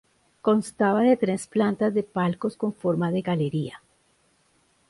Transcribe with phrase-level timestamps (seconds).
[0.41, 3.83] Constaba de tres plantas de palcos con forma de galería.